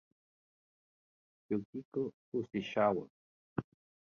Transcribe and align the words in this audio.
Yukiko 1.49 2.01
Fujisawa 2.27 3.05